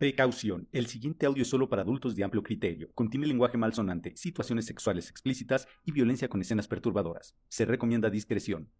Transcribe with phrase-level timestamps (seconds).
[0.00, 0.66] Precaución.
[0.72, 2.90] El siguiente audio es solo para adultos de amplio criterio.
[2.94, 7.36] Contiene lenguaje malsonante, situaciones sexuales explícitas y violencia con escenas perturbadoras.
[7.50, 8.70] Se recomienda discreción.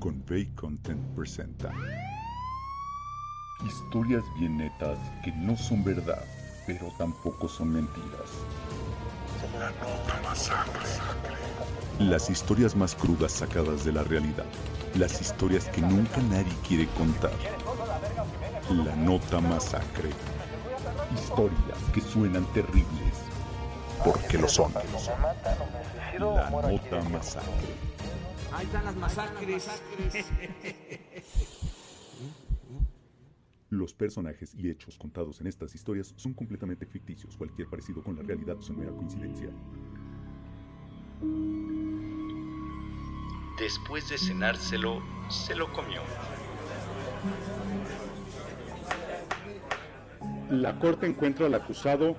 [0.00, 1.72] Convey Content presenta
[3.64, 6.24] Historias bien netas que no son verdad,
[6.66, 8.44] pero tampoco son mentiras.
[9.56, 10.82] La nota masacre.
[12.00, 14.46] Las historias más crudas sacadas de la realidad.
[14.96, 17.30] Las historias que nunca nadie quiere contar.
[18.72, 20.08] La Nota Masacre.
[21.14, 23.26] Historias que suenan terribles,
[24.02, 24.72] porque lo son.
[26.18, 27.74] La Nota Masacre.
[28.52, 29.68] Ahí están las masacres.
[33.68, 37.36] Los personajes y hechos contados en estas historias son completamente ficticios.
[37.36, 39.48] Cualquier parecido con la realidad es una mera coincidencia.
[43.58, 46.00] Después de cenárselo, se lo comió.
[50.52, 52.14] La Corte encuentra al acusado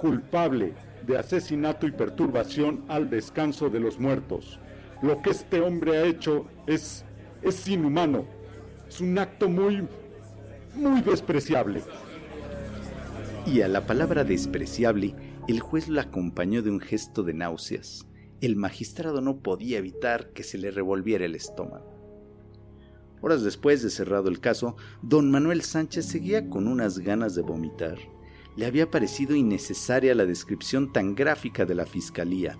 [0.00, 4.60] culpable de asesinato y perturbación al descanso de los muertos.
[5.02, 7.04] Lo que este hombre ha hecho es,
[7.42, 8.26] es inhumano.
[8.88, 9.88] Es un acto muy,
[10.76, 11.82] muy despreciable.
[13.44, 15.16] Y a la palabra despreciable,
[15.48, 18.06] el juez lo acompañó de un gesto de náuseas.
[18.40, 21.93] El magistrado no podía evitar que se le revolviera el estómago.
[23.24, 27.96] Horas después de cerrado el caso, don Manuel Sánchez seguía con unas ganas de vomitar.
[28.54, 32.58] Le había parecido innecesaria la descripción tan gráfica de la fiscalía.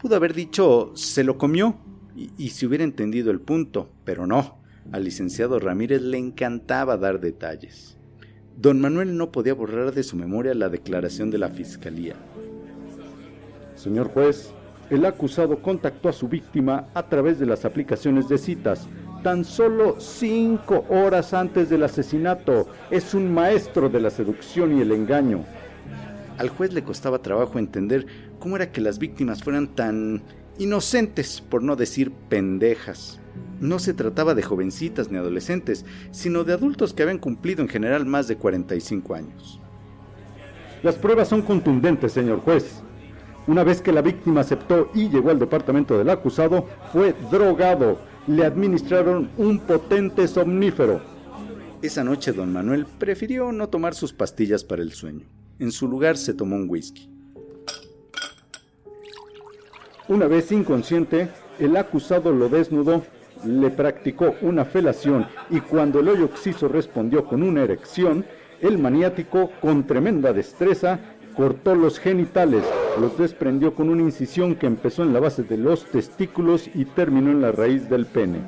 [0.00, 1.76] Pudo haber dicho se lo comió
[2.16, 4.56] y, y se hubiera entendido el punto, pero no.
[4.90, 7.98] Al licenciado Ramírez le encantaba dar detalles.
[8.56, 12.16] Don Manuel no podía borrar de su memoria la declaración de la fiscalía.
[13.74, 14.50] Señor juez,
[14.88, 18.88] el acusado contactó a su víctima a través de las aplicaciones de citas
[19.26, 22.68] tan solo cinco horas antes del asesinato.
[22.92, 25.44] Es un maestro de la seducción y el engaño.
[26.38, 28.06] Al juez le costaba trabajo entender
[28.38, 30.22] cómo era que las víctimas fueran tan
[30.58, 33.18] inocentes, por no decir pendejas.
[33.58, 38.06] No se trataba de jovencitas ni adolescentes, sino de adultos que habían cumplido en general
[38.06, 39.60] más de 45 años.
[40.84, 42.80] Las pruebas son contundentes, señor juez.
[43.48, 48.44] Una vez que la víctima aceptó y llegó al departamento del acusado, fue drogado le
[48.44, 51.00] administraron un potente somnífero.
[51.82, 55.26] Esa noche don Manuel prefirió no tomar sus pastillas para el sueño.
[55.58, 57.08] En su lugar se tomó un whisky.
[60.08, 61.28] Una vez inconsciente,
[61.58, 63.04] el acusado lo desnudó,
[63.44, 68.24] le practicó una felación y cuando el hoyo oxiso respondió con una erección,
[68.60, 71.00] el maniático, con tremenda destreza,
[71.36, 72.64] cortó los genitales,
[72.98, 77.30] los desprendió con una incisión que empezó en la base de los testículos y terminó
[77.30, 78.40] en la raíz del pene.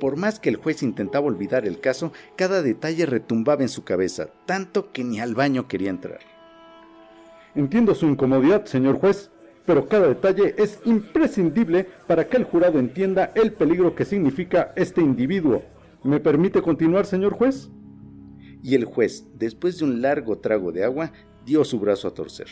[0.00, 4.28] Por más que el juez intentaba olvidar el caso, cada detalle retumbaba en su cabeza,
[4.44, 6.20] tanto que ni al baño quería entrar.
[7.54, 9.30] Entiendo su incomodidad, señor juez,
[9.64, 15.00] pero cada detalle es imprescindible para que el jurado entienda el peligro que significa este
[15.00, 15.62] individuo.
[16.04, 17.70] ¿Me permite continuar, señor juez?
[18.62, 21.12] Y el juez, después de un largo trago de agua,
[21.46, 22.48] dio su brazo a torcer.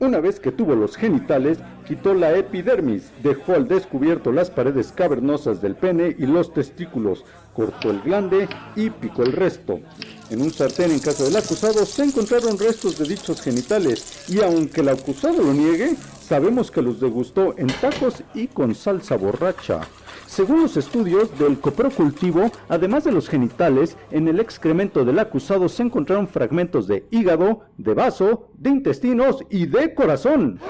[0.00, 5.60] Una vez que tuvo los genitales, quitó la epidermis, dejó al descubierto las paredes cavernosas
[5.60, 9.80] del pene y los testículos, cortó el glande y picó el resto.
[10.30, 14.82] En un sartén en casa del acusado se encontraron restos de dichos genitales y aunque
[14.82, 19.80] el acusado lo niegue, sabemos que los degustó en tacos y con salsa borracha.
[20.28, 25.82] Según los estudios del coprocultivo, además de los genitales, en el excremento del acusado se
[25.82, 30.60] encontraron fragmentos de hígado, de vaso, de intestinos y de corazón.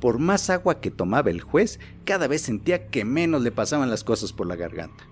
[0.00, 4.04] Por más agua que tomaba el juez, cada vez sentía que menos le pasaban las
[4.04, 5.04] cosas por la garganta.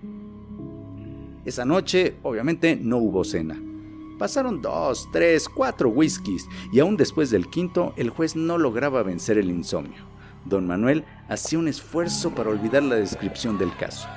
[1.45, 3.59] Esa noche, obviamente, no hubo cena.
[4.19, 9.39] Pasaron dos, tres, cuatro whiskies y aún después del quinto, el juez no lograba vencer
[9.39, 10.11] el insomnio.
[10.45, 14.07] Don Manuel hacía un esfuerzo para olvidar la descripción del caso.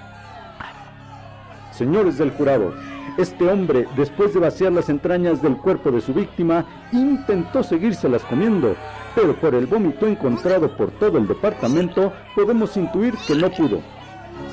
[1.71, 2.75] Señores del jurado,
[3.17, 8.75] este hombre, después de vaciar las entrañas del cuerpo de su víctima, intentó seguírselas comiendo,
[9.15, 13.81] pero por el vómito encontrado por todo el departamento, podemos intuir que no pudo.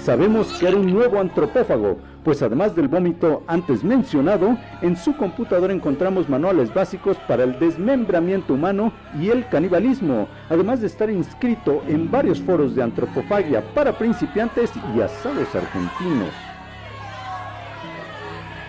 [0.03, 5.73] Sabemos que era un nuevo antropófago, pues además del vómito antes mencionado, en su computadora
[5.73, 12.09] encontramos manuales básicos para el desmembramiento humano y el canibalismo, además de estar inscrito en
[12.09, 16.29] varios foros de antropofagia para principiantes y asados argentinos.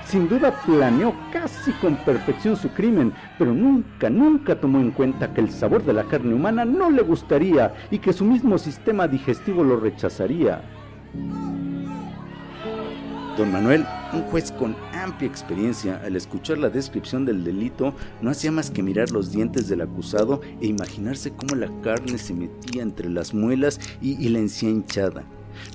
[0.04, 5.40] Sin duda planeó casi con perfección su crimen, pero nunca, nunca tomó en cuenta que
[5.40, 9.64] el sabor de la carne humana no le gustaría y que su mismo sistema digestivo
[9.64, 10.60] lo rechazaría.
[13.36, 18.52] Don Manuel, un juez con amplia experiencia, al escuchar la descripción del delito, no hacía
[18.52, 23.08] más que mirar los dientes del acusado e imaginarse cómo la carne se metía entre
[23.08, 25.24] las muelas y, la encía hinchada.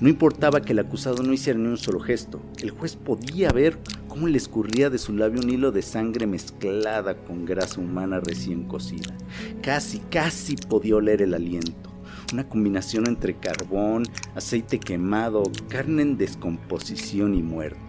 [0.02, 3.80] No importaba que el acusado no hiciera ni un solo gesto, el juez podía ver
[4.08, 8.66] cómo le escurría de su labio un hilo de sangre mezclada con grasa humana recién
[8.66, 9.16] cocida.
[9.64, 11.87] Casi, casi podía oler el aliento
[12.34, 14.04] una combinación entre carbón,
[14.36, 17.80] aceite quemado, carne en descomposición y muerte.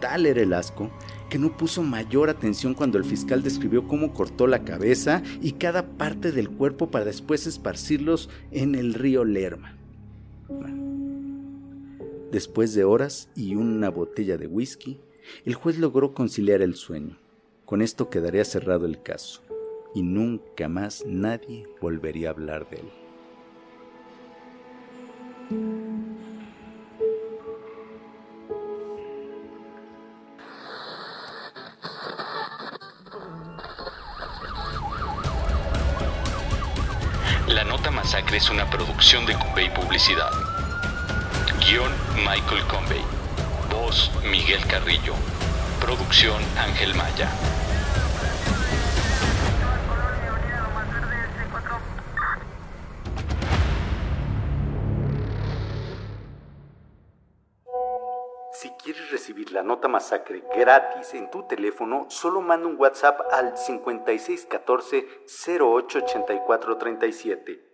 [0.00, 0.90] Tal era el asco
[1.28, 5.86] que no puso mayor atención cuando el fiscal describió cómo cortó la cabeza y cada
[5.98, 9.74] parte del cuerpo para después esparcirlos en el río Lerma.
[12.30, 15.00] después de horas y una botella de whisky,
[15.46, 17.18] el juez logró conciliar el sueño.
[17.64, 19.47] Con esto quedaría cerrado el caso
[19.94, 22.92] y nunca más nadie volvería a hablar de él.
[37.48, 40.30] La Nota Masacre es una producción de Convey Publicidad.
[41.60, 43.02] Guión Michael Convey.
[43.70, 45.14] Voz Miguel Carrillo.
[45.80, 47.30] Producción Ángel Maya.
[59.58, 67.67] La nota masacre gratis en tu teléfono, solo manda un WhatsApp al 5614 088437.